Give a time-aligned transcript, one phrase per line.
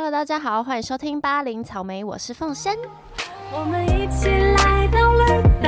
[0.00, 2.72] Hello，大家好，欢迎收听八零草莓，我是凤仙。
[3.50, 5.67] 我们一起来到绿岛，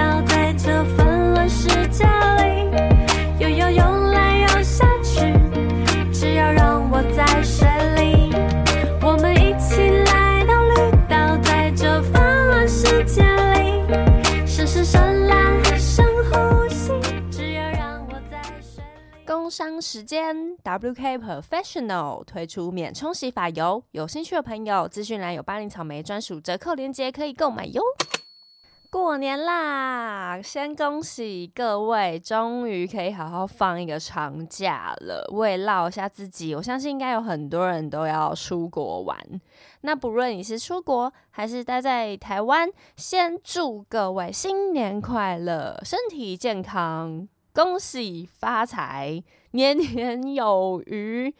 [19.50, 27.82] 商时间，WK Professional 推出免冲洗发油，有兴趣的朋友，资讯栏有巴林草莓专属折扣链接可以购买哟。
[28.92, 30.42] 过年啦！
[30.42, 35.30] 先恭喜各位，终于可以好好放一个长假了。
[35.32, 39.16] 慰劳一下自己，我相信应该有很多人都要出国玩。
[39.82, 49.22] 那不论你是出国还是待在台湾，先祝各位新年快乐，身体健康，恭喜发财，
[49.52, 51.34] 年年有余，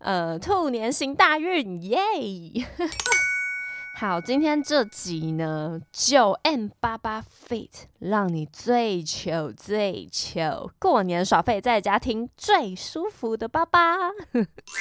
[0.00, 1.98] 呃，兔年行大运，耶！
[3.94, 13.96] 好，今天这集呢，九 M 八八 Fit，让你最糗最糗，过年耍废在家听最舒服的爸爸。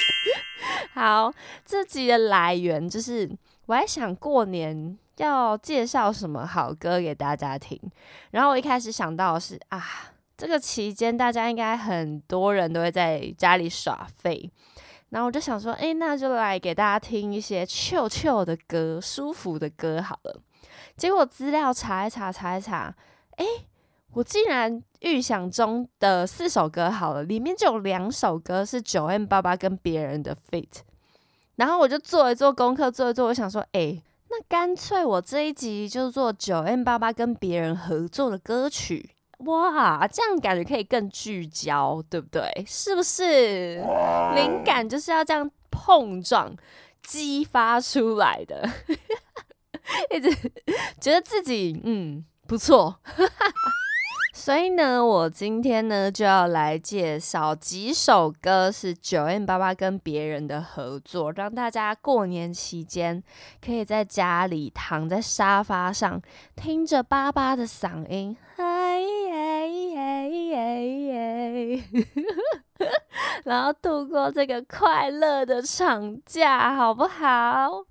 [0.96, 1.32] 好，
[1.64, 3.30] 这集的来源就是
[3.68, 7.80] 我还想过年要介绍什么好歌给大家听，
[8.32, 10.11] 然后我一开始想到的是啊，
[10.42, 14.52] 这个期间大家应该很多人都会在家里耍废。
[15.10, 20.42] 然后我就想说，哎，那就来给大家听一些 chill chill 的歌，舒服的歌好了。
[20.98, 22.92] 结果资料查一查，查一查，
[23.36, 23.46] 哎，
[24.14, 30.80] 我竟然预想中的四首歌好了，里面就有两首歌是九 M 八八跟别人的 fit。
[31.58, 39.12] 然后我就做一做功课，做一做，我想说，哎，那干脆我这一集就做九 M 八八跟别人合作的歌曲。
[39.46, 42.64] 哇，这样感觉可以更聚焦，对不对？
[42.68, 43.84] 是不是？
[44.36, 46.56] 灵感就是要这样碰撞、
[47.04, 48.70] 激发出来的，
[50.12, 50.30] 一直
[51.00, 53.00] 觉得自己嗯不错。
[54.34, 63.22] 所以呢，我今天呢就要来介绍几首歌是九 M 八八跟别人的合作，让大家过年期间
[63.64, 66.20] 可以在家里躺在沙发上，
[66.56, 68.71] 听着爸爸的嗓音，哎耶耶耶
[73.46, 77.84] 然后度过这个快乐的长假，好不好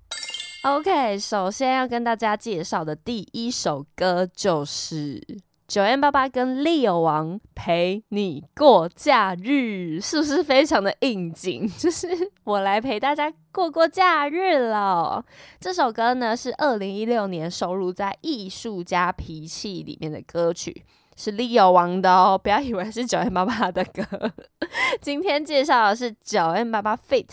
[0.63, 5.21] ？OK，首先要跟大家介绍的第一首歌就是。
[5.67, 11.65] 九 M 八八跟 Leo 王陪你过假日，是不是非常的应景？
[11.79, 12.09] 就是
[12.43, 15.25] 我来陪大家过过假日了。
[15.61, 20.83] 这首歌呢是二零一六年收录在《艺术家脾气》里面的歌曲，
[21.15, 24.03] 是 Leo 王的哦，不要以为是九 M 八八的歌。
[25.01, 27.27] 今天介绍的是九 M 八八 Fit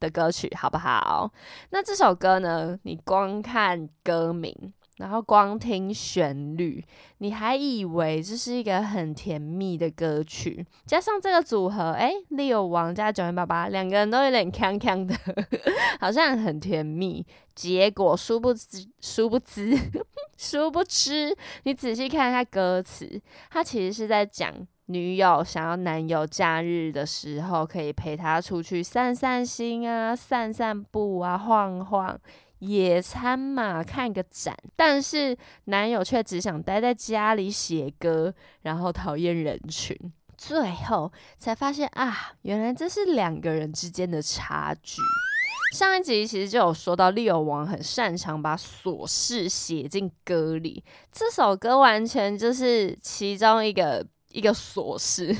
[0.00, 1.32] 的歌曲，好不好？
[1.70, 4.72] 那这首歌呢，你光看歌名。
[4.98, 6.84] 然后光听旋律，
[7.18, 15.14] 你还以为这是一个很甜蜜的歌曲，加上这个组合，哎，Leo 王加九零八八两个人都有点锵锵的，
[16.00, 17.24] 好像很甜蜜。
[17.54, 19.76] 结果殊不知，殊不知，
[20.38, 23.20] 殊不知，你仔细看一下歌词，
[23.50, 24.54] 它其实是在讲
[24.86, 32.16] 女友想要男友假日的时候可以陪她出去散散心啊，散散步啊，晃晃。
[32.58, 39.96] 野餐嘛，看个展，但是男友却只想待在家里写歌，然后讨厌人群。
[40.36, 45.02] 最后才发现啊，原来这是两个人之间的差距。
[45.74, 50.82] 上一集其实就有说到，利友王很擅长把琐事写进歌里，
[51.12, 54.06] 这首歌完全就是其中一个
[54.38, 55.34] 一个琐事，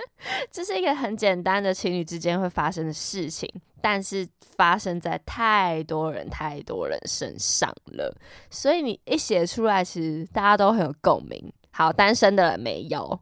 [0.52, 3.48] 这是一个很简单的情侣之间会发生的事情。
[3.80, 8.16] 但是发生在太多人、太多人身上了，
[8.48, 11.52] 所以你一写出来，其实大家都很有共鸣。
[11.72, 13.18] 好，单身的没有，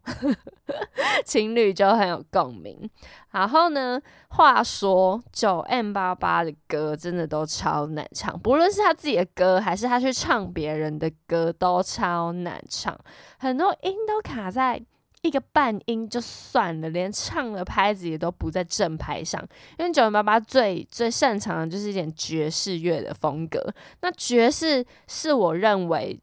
[1.24, 2.91] 情侣就很有共鸣。
[3.30, 3.98] 然后呢，
[4.28, 12.98] 话说九 M 八八的歌真的都超难唱，不论是他自己的歌，还是他去唱别人的歌，都超难唱，
[13.38, 14.82] 很多音都卡在。
[15.22, 19.40] 一个半音就算了，连唱的拍子也都不在正拍上。
[19.78, 23.72] 因为九零八八最最擅长的就是一点爵士乐的风格。
[24.00, 26.18] 那爵士是我认为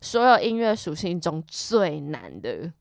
[0.00, 2.72] 所有音乐属性中最难的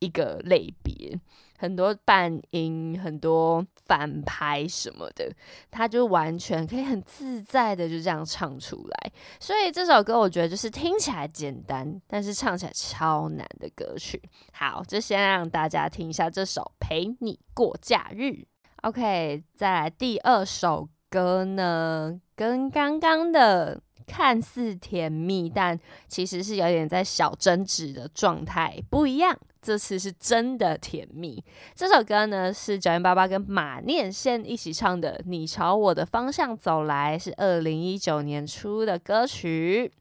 [0.00, 1.20] 一个类别。
[1.62, 5.32] 很多半音，很多反拍什么的，
[5.70, 9.12] 他就完全可以很自在的就这样唱出来。
[9.38, 14.20] 所以这首歌我觉得就是听起来简单，但是唱起来超难的歌曲。
[14.52, 18.24] 好，就先让大家听一下这首《陪你过假日》。
[18.82, 25.78] OK，再来第二首歌呢，跟刚刚的看似甜蜜，但
[26.08, 29.36] 其实是有点在小争执的状态不一样。
[29.60, 31.42] 这次是真的甜蜜。
[31.74, 39.92] 这首歌呢是九零八八跟马念先一起唱的《你朝我的方向走来》，是二零一九年初的歌曲。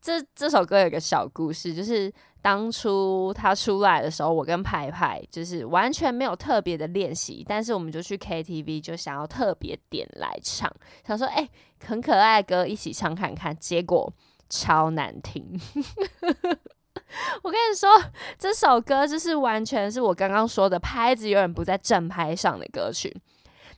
[0.00, 10.72] 这这首歌有个小故事，就是当初他出来的时候，我跟派派就是完全没有特别的练习，但是我们就去 KTV 就想要特别点来唱，
[11.06, 11.48] 想说哎
[11.84, 14.12] 很可爱的歌一起唱看看，结果
[14.48, 15.44] 超难听。
[17.42, 17.90] 我跟你说，
[18.38, 23.14] 这首歌就是完全是我刚刚说的拍子有点不在正拍上的歌曲。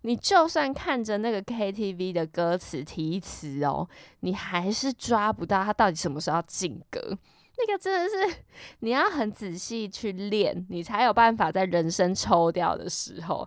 [0.02, 3.88] 你就算看着那个 KTV 的歌词题词哦，
[4.20, 7.18] 你还是抓不到他到底什么时候进歌。
[7.58, 8.38] 那个真的是
[8.78, 13.46] 你要很仔细去练，你才有办法在人声抽掉的时候，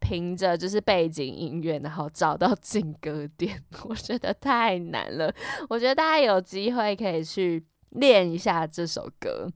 [0.00, 3.62] 凭着就是背景音乐，然后找到进歌点。
[3.84, 5.30] 我觉得太难了。
[5.68, 9.52] 我觉得大家有机会可以去练一下这首歌。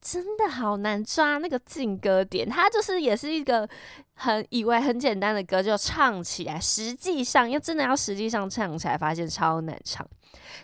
[0.00, 3.68] 真的好难抓那个进歌点，它就是也是一个
[4.14, 10.06] 很以为很简单的歌就唱起来，实际上要真的要实际上唱起来，发现超难唱。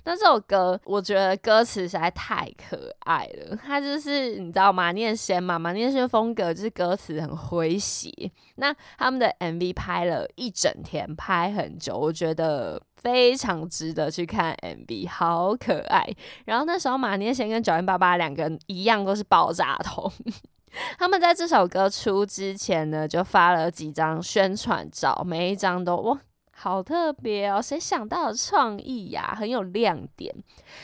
[0.05, 3.56] 那这首歌，我觉得歌词实在太可爱了。
[3.56, 8.11] 它就是你知道马念先嘛，马念先风格就是歌词很诙谐。
[8.56, 16.08] 那他们的 MV 拍了一整天，拍很久，我觉得非常值得去看 MV，好可爱。
[16.44, 20.10] 然后那时候马念贤跟九零八八两个人一样都是爆炸头。
[20.96, 26.19] 他们在这首歌出之前呢，就发了几张宣传照，每一张都哇。
[26.54, 27.60] 好特别哦！
[27.60, 29.34] 谁想到的创意呀？
[29.37, 30.32] 很有亮点。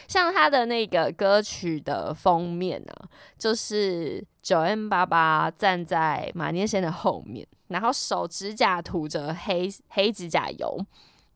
[0.09, 2.93] 像他的那个歌曲的封面呢，
[3.39, 10.85] 就是九 M 八八站在马念先的后面，然后手指甲涂着黑黑指甲油。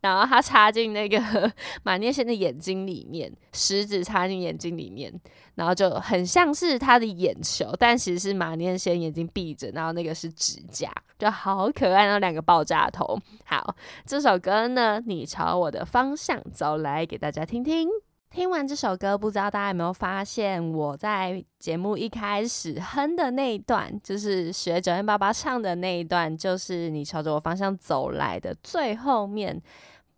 [0.03, 1.19] 然后他插进那个
[1.83, 5.11] 马念先的眼睛里面，食指插进眼睛里面，
[5.55, 12.05] 然后就很像是他的眼球，但其实是马念先眼睛闭着，然后那个是指甲，就好可爱。
[12.05, 13.17] 然后两个爆炸头。
[13.45, 17.89] 好，这首歌呢，你朝我的方向走来，给大家听听。
[18.29, 29.63] 听完这首歌，不知道大家有没有发现，我在节目一开始哼的那一段，就是学九零八八唱的那一段，就是你朝着我方向走来的最后面。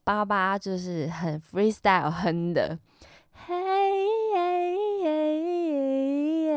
[0.05, 2.79] 爸爸就是很 freestyle 哼的，
[3.33, 3.55] 嘿
[4.35, 5.07] 耶耶
[5.71, 6.55] 耶耶，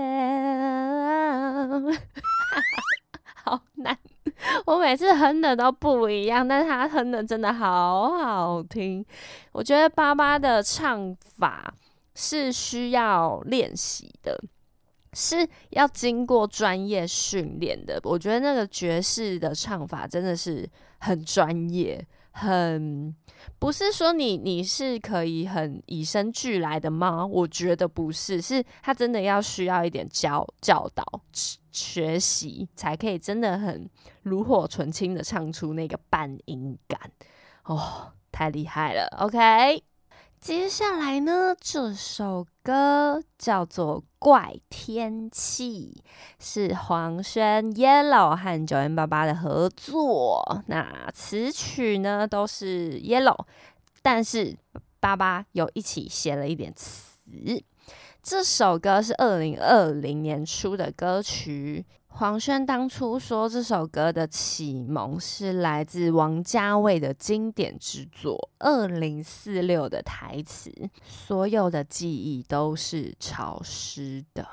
[3.45, 3.97] 好难，
[4.65, 9.05] 我每次哼的都不一样，但是他哼的真的好好听。
[9.53, 11.73] 我觉得爸爸的唱法
[12.15, 14.37] 是需要练习的，
[15.13, 17.97] 是要经过专业训练的。
[18.03, 22.05] 我觉得那个爵士的唱法真的是很专业。
[22.37, 23.15] 很
[23.57, 27.25] 不是说你你是可以很与生俱来的吗？
[27.25, 31.03] 我觉得不是，是他真的要需要一点教教导
[31.71, 33.89] 学习，才可以真的很
[34.23, 36.99] 炉火纯青的唱出那个半音感
[37.65, 39.07] 哦，太厉害了。
[39.19, 39.96] OK。
[40.39, 46.01] 接下来呢，这首歌叫做《怪天气》，
[46.39, 50.63] 是黄轩、Yellow 和九零八八的合作。
[50.67, 53.45] 那词曲呢都是 Yellow，
[54.01, 54.55] 但是
[54.99, 57.63] 八八有一起写了一点词。
[58.21, 61.85] 这首歌是二零二零年出的歌曲。
[62.17, 70.71] 黄轩当初说这首歌的启蒙是来自王家卫的经典之作《二零四六》的台词，
[71.05, 74.47] 所有的记忆都是潮湿的。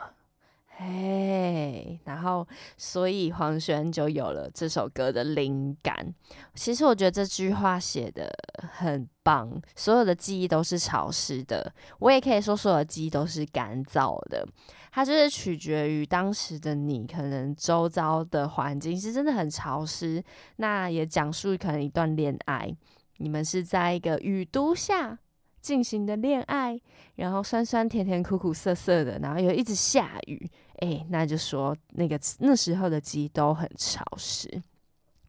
[0.77, 6.13] 嘿，然后所以黄轩就有了这首歌的灵感。
[6.55, 8.29] 其实我觉得这句话写的
[8.73, 14.47] 很棒，所有的记忆都是潮湿的，我也可以说所有的记忆都是干燥的。
[14.91, 20.23] 它就是取决于当时的你，可能周遭的环境是真的很潮湿。
[20.57, 22.69] 那也讲述可能一段恋爱，
[23.19, 25.21] 你们是在一个雨都下。
[25.61, 26.79] 进行的恋爱，
[27.15, 30.47] 然后酸酸甜甜苦苦涩涩的，然后又一直下雨，
[30.79, 34.63] 哎，那就说那个那时候的记忆都很潮湿，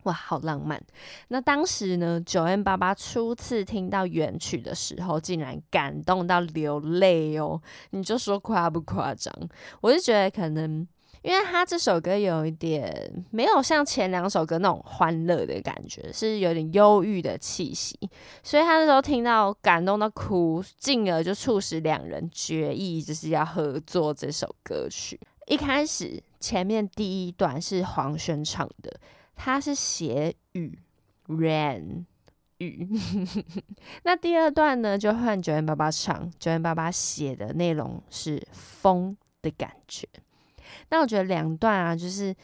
[0.03, 0.81] 哇，好浪漫。
[1.29, 7.61] 那当时呢，九 N 八八初次听到原曲的时候，竟然感动到流泪哦，
[7.91, 9.33] 你就说夸不夸张？
[9.81, 10.87] 我就觉得可能。
[11.21, 17.97] 因为他这首歌有一点没有像前两首歌那种欢乐的感觉，是有点忧郁的气息，
[18.43, 25.19] 所以他那时候听到感动到哭，进而就促使两人决议就是要合作这首歌曲。
[25.45, 28.99] 一开始前面第一段是黄轩唱的，
[29.35, 30.79] 他是写雨
[31.27, 32.05] rain
[32.57, 32.89] 雨。
[34.03, 40.07] 那第二段呢，就换九元爸爸唱，九元爸爸写的内容是风的感觉。
[40.89, 42.35] 那我觉得两段啊，就是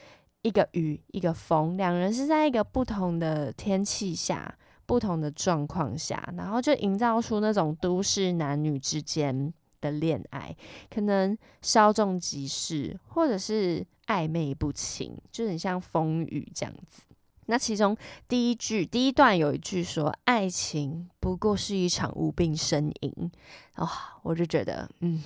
[0.44, 4.56] 一个雨，一个风，两人是在一个不同的天气下、
[4.86, 10.56] 不同的状况下，然后就营造出那种都市男女之间的恋爱，
[10.90, 17.02] 可能稍纵即逝，或者是暧昧不清，就很像风雨这样子。
[17.48, 17.98] 那其中
[18.30, 23.32] 第一句第一段有一句说：“爱情不过是一场无病呻吟。”
[23.76, 23.90] 哦，
[24.22, 25.22] 我就觉得，嗯，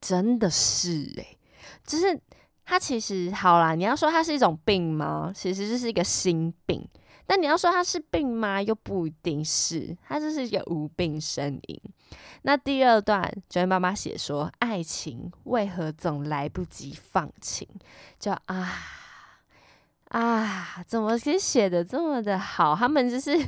[0.00, 1.38] 真的是诶、
[1.84, 2.20] 就是
[2.64, 5.32] 它其实好啦，你要说它是一种病吗？
[5.34, 6.86] 其实就是一个心病。
[7.28, 8.62] 但你要说它是病吗？
[8.62, 11.80] 又不一定是，它就是一个无病呻吟。
[12.42, 17.68] 那第二段，九元妈妈写说：“爱情为何总来不及放晴？”
[18.18, 18.72] 就啊
[20.08, 22.74] 啊，怎么可以写的这么的好？
[22.74, 23.38] 他们就是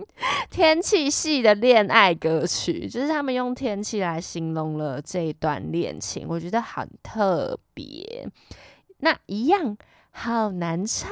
[0.50, 8.28] 天气系的恋爱歌曲，就是他们用天气来形容了这一段恋情，我觉得很特别。
[8.98, 9.74] 那一样
[10.12, 11.10] 好难唱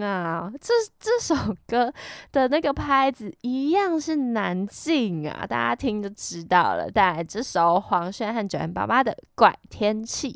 [0.00, 0.50] 啊！
[0.60, 1.92] 这这首歌
[2.32, 6.90] 的那个拍子一样是难进啊，大家听就知道了。
[6.90, 10.32] 带来这首黄轩和九元爸爸的《怪天气》，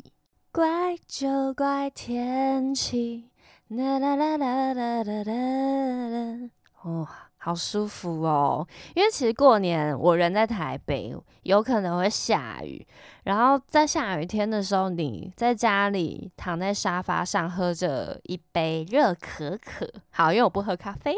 [0.51, 3.29] 怪就怪天气，
[3.67, 6.49] 啦啦啦啦啦啦啦，
[6.83, 7.07] 哦。
[7.43, 12.87] 好舒服哦，因为其实过年我人在台北，有可能会下雨。
[13.25, 21.13] 然后在下雨天的时候，你在家里躺在沙发上，喝着一杯热可可，好，因为我不喝咖啡，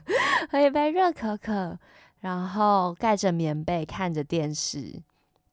[0.52, 1.78] 喝一杯热可可，
[2.20, 5.00] 然后盖着棉被看着电视，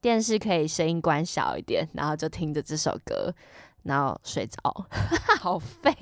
[0.02, 3.34] 电视可以声音关小一点，然后就听着这首歌，
[3.84, 4.86] 然后睡着，
[5.40, 5.96] 好废。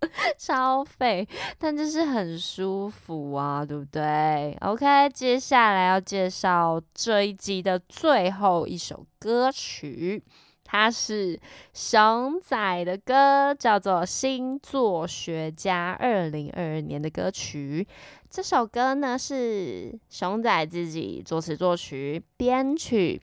[0.38, 1.28] 超费，
[1.58, 10.22] 但就是很舒服啊，对不对？OK，接下来要介绍这一集的最后一首歌曲，
[10.64, 11.38] 它是
[11.74, 17.86] 熊仔的歌，叫做《星座学家》，二零二二年的歌曲。
[18.30, 23.20] 这首歌呢是熊仔自己作词作曲编曲。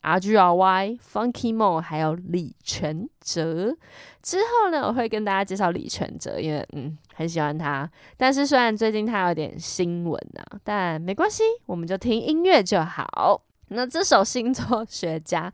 [0.00, 3.76] R G R Y Funky Mo 还有李全哲，
[4.22, 7.90] 之后呢，我会跟大家介绍李全哲，因为嗯很喜欢他。
[8.16, 13.42] 但是虽然最近他有点新闻啊，但没关系，我们就听音乐就好。
[13.70, 15.52] 那这首星座学家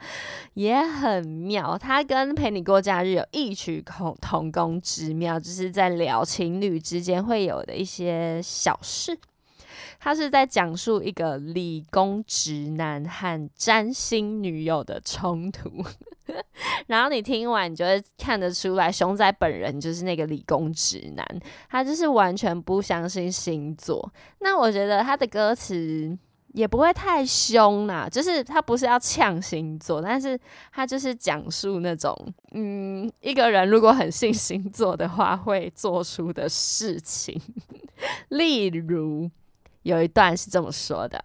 [0.53, 9.19] 也很妙，他跟陪你过假日有异曲同同工之妙，就是在聊情侣之间会有的一些小事。
[10.05, 15.83] 他是在讲述一个理工直男和占星女友的冲突，
[16.89, 21.27] 然后你听完，你就会看得出来，熊仔本人就是那个理工直男，
[21.71, 24.13] 他就是完全不相信星座。
[24.41, 26.15] 那我觉得他的歌词
[26.53, 30.39] 也不会太凶呐，就是他不是要呛星座，但是
[30.71, 32.15] 他就是讲述那种，
[32.53, 37.41] 嗯，一个人如果很信星座的话，会做出的事情，
[38.29, 39.31] 例如。
[39.85, 41.25] 有一段是这么说的：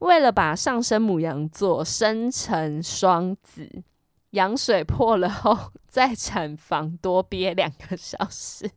[0.00, 3.82] 为了把上升母羊座生成双子，
[4.30, 8.70] 羊水破了后，在产房多憋两个小时，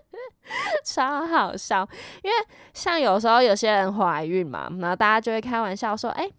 [0.84, 1.88] 超好笑。
[2.22, 2.36] 因为
[2.74, 6.30] 像有时候有些人怀孕嘛，然后大家就会开玩笑说：“哎，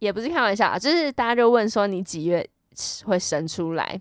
[0.00, 2.48] 也不是开玩笑，就是大家就问说你几月
[3.04, 4.00] 会生出来。”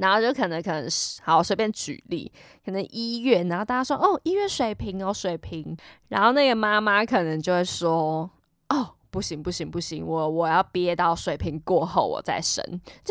[0.00, 2.32] 然后就可能可能是好随便举例，
[2.64, 5.76] 可能一月，然后大家说哦一月水平哦水平，
[6.08, 8.28] 然后那个妈妈可能就会说
[8.70, 12.64] 哦不行不行不行，我我要憋到水平过后我再生，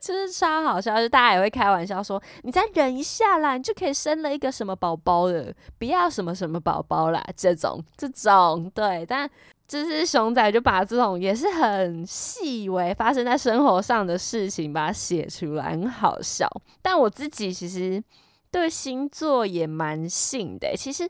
[0.00, 9.30] 就是超好笑，就大家也会开玩笑说你再忍一下啦，你就可以生了一个什么宝宝了，不要什么什么宝宝啦，这种这种对，但。
[9.70, 16.50] 就是熊仔就把这种也是很细微发生在生活上的事情把它写出来，很好笑。
[16.82, 18.02] 但我自己其实
[18.50, 20.74] 对星座也蛮信的。
[20.76, 21.08] 其实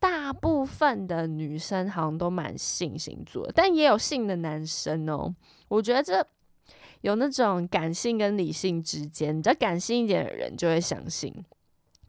[0.00, 5.32] 大部分的女生好像都蛮信星座，但也有信的男生哦。
[5.68, 6.26] 我觉得这
[7.02, 11.32] 有那种感性跟理性之间，比较感性一点的人就会相信。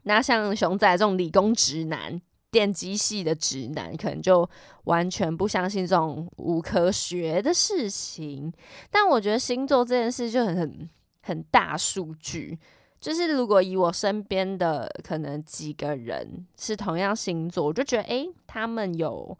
[0.02, 2.20] 那像熊仔这种理工直男。
[2.52, 4.48] 电机系的直男可能就
[4.84, 8.52] 完全不相信这种无科学的事情，
[8.90, 10.90] 但我觉得星座这件事就很很
[11.22, 12.58] 很大数据，
[13.00, 19.36] 就是如果以我身边的可能几个人是同样星座，我就觉得诶，他们有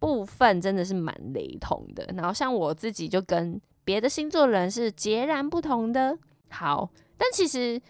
[0.00, 6.18] 部分真的是蛮雷同的，然后像我自己就跟别的星座人是截然不同的。
[6.50, 7.80] 好，但其实。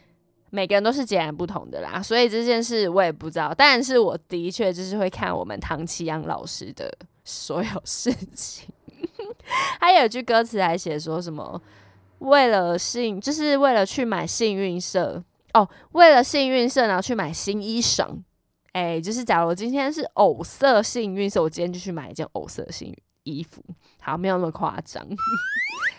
[0.56, 3.52] 每个人都是截然不同的啦，所以这件事我也不知道。
[3.54, 6.90] 但是我的确就是会看我们唐奇阳老师的
[7.26, 8.66] 所有事情。
[9.78, 11.60] 他有一句歌词来写说什么？
[12.20, 15.22] 为了幸，就是为了去买幸运色
[15.52, 18.08] 哦，为了幸运色然后去买新衣裳。
[18.72, 23.62] 哎，就是假如今天是藕色幸运色，我今天就去买一件藕色幸运衣服。
[24.00, 25.06] 好，没有那么夸张。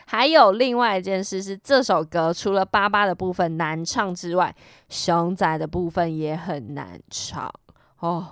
[0.08, 4.56] 还有另外一件事是，这首歌除了巴巴的部分难唱之外，
[4.88, 7.54] 熊仔的部分也很难唱
[8.00, 8.26] 哦，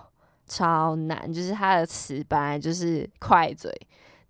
[0.48, 1.32] 超难。
[1.32, 3.70] 就是他的词本来就是快嘴，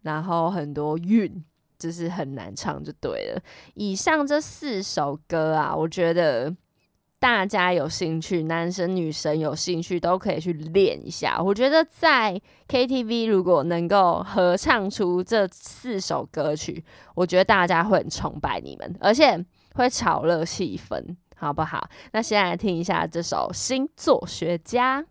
[0.02, 1.46] 然后很多韵，
[1.78, 3.42] 就是很难唱，就对了。
[3.75, 6.54] 以上这四首歌啊，我觉得。
[7.18, 11.42] 大家有兴趣，男生女生有兴趣都可以去练一下。
[11.42, 16.84] 我觉得在 KTV 如果能够合唱出这四首歌曲，
[17.16, 19.44] 我觉得大家会很崇拜你们，而且
[19.74, 21.90] 会炒热气氛，好不好？
[22.12, 25.02] 那先来听一下这首《星座学家》。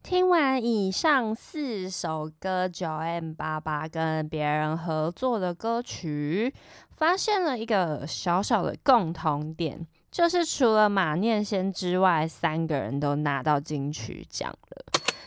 [0.00, 6.54] 听完以上四首歌，九 M 八八跟别人合作的歌曲，
[6.96, 9.86] 发现了一个小小的共同点。
[10.18, 14.84] 就是除了马念先之外，三个人都拿到金曲奖了，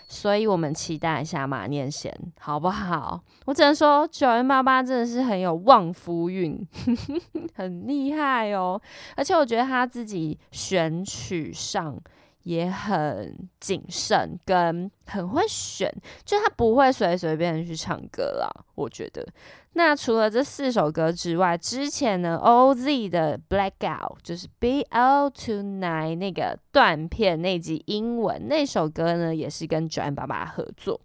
[0.10, 3.22] 所以我们期待一下马念先好不好？
[3.46, 6.68] 我只能说九零八八真的是很有旺夫运，
[7.56, 8.82] 很厉害哦，
[9.16, 11.98] 而且我觉得他自己选曲上。
[12.44, 15.92] 也很谨慎，跟很会选，
[16.26, 18.50] 就他不会随随便便去唱歌啦。
[18.76, 19.26] 我觉得，
[19.74, 31.00] 那除了这四首歌之外，之前呢，OZ 的 Blackout 就是 Bl Tonight 那个断片那集英文那首歌呢，也是跟 John 爸爸合作。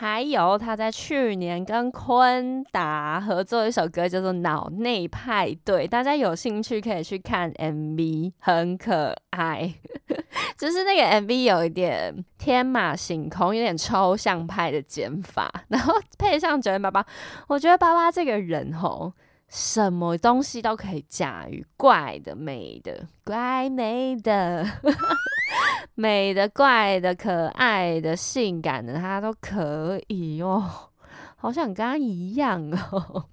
[0.00, 9.74] 还有他在去年跟昆达合作一首歌，叫做《脑内派对》，大家有兴趣可以去看 MV，很可爱。
[10.56, 17.04] 就是那个 MV 有一点天马行空，有点抽象派的剪法， 然后配上九零八八，
[17.48, 19.12] 我觉得八八这个人吼。
[19.50, 24.62] 什么东西都可以驾驭，怪的、美的、怪美的、
[26.00, 30.64] 美的、怪的、可爱的、性感的，他都可以哦。
[31.34, 33.24] 好像跟他一样哦。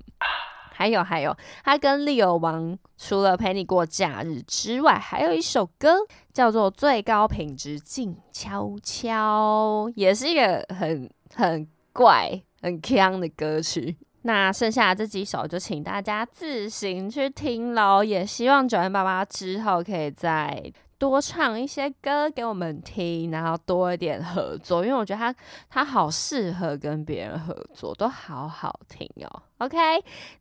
[0.71, 5.93] 还 有还有，他跟利友王除了陪你过假日之外，还有一首歌
[6.33, 13.95] 叫做《最高品质静悄悄》，也是一个很很怪、很腔的歌曲。
[14.25, 20.73] 那剩下这几首就请大家自行去听喽，也希望九零八八之后可以在
[21.09, 25.35] 多唱一些歌给我们听，然后多一点合作，因为我觉得他
[25.69, 29.41] 他好适合跟别人合作，都好好听哦。
[29.59, 29.77] OK，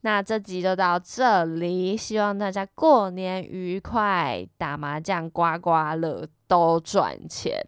[0.00, 7.61] 那这集就到这里，希望大家过年愉快，打麻将刮刮乐都赚钱。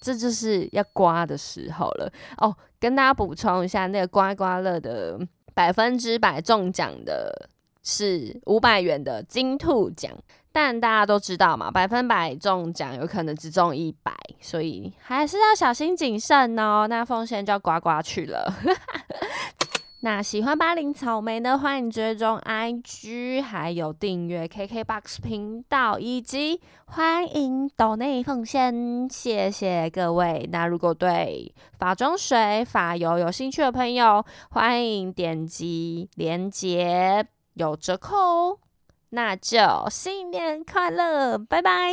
[0.00, 2.56] 这就是要刮的时候了哦。
[2.78, 5.18] 跟大家补充一下，那个刮刮乐的。
[5.56, 7.48] 百分之百中奖的
[7.82, 10.12] 是五百元的金兔奖，
[10.58, 16.86] 但大家都知道嘛，百分百中奖有可能只中一百，所以还是要小心谨慎哦。
[16.88, 18.50] 那风险就要刮刮去了。
[20.00, 21.58] 那喜欢巴林草莓呢？
[21.58, 30.48] 欢迎追踪 IG，还有订阅 KKBOX 频道，以及欢迎岛内奉献，谢谢各位。
[30.50, 38.58] 那如果对法妆水、发油有兴趣的朋友，欢迎点击链接，有折扣哦。
[39.16, 39.56] 那就
[39.90, 41.90] 新年快乐，拜拜。